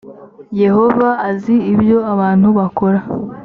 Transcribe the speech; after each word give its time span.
yehova 0.63 1.09
azi 1.29 1.55
ibyo 1.73 1.97
abantu 2.13 2.47
bakora 2.57 2.99